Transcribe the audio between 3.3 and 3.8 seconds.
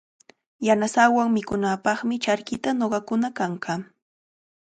kankaa.